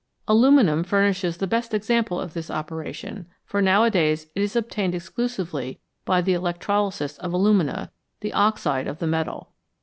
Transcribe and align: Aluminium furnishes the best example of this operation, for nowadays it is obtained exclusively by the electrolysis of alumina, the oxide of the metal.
Aluminium 0.27 0.83
furnishes 0.83 1.37
the 1.37 1.45
best 1.45 1.75
example 1.75 2.19
of 2.19 2.33
this 2.33 2.49
operation, 2.49 3.27
for 3.45 3.61
nowadays 3.61 4.25
it 4.33 4.41
is 4.41 4.55
obtained 4.55 4.95
exclusively 4.95 5.79
by 6.05 6.21
the 6.21 6.33
electrolysis 6.33 7.19
of 7.19 7.33
alumina, 7.33 7.91
the 8.21 8.33
oxide 8.33 8.87
of 8.87 8.97
the 8.97 9.05
metal. 9.05 9.51